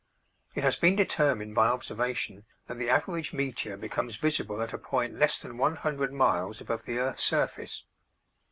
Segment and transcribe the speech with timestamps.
[0.55, 5.19] It has been determined by observation that the average meteor becomes visible at a point
[5.19, 7.83] less than 100 miles above the earth's surface.